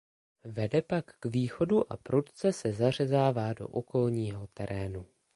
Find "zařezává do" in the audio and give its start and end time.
2.73-3.67